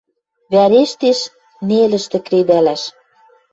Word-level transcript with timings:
Вӓрештеш 0.51 1.19
нелӹштӹ 1.67 2.17
кредӓлӓш 2.25 2.81